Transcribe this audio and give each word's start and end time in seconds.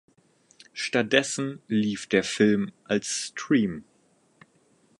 Stattdessen 0.73 1.59
lief 1.67 2.07
der 2.07 2.23
Film 2.23 2.71
als 2.85 3.27
Stream. 3.37 3.83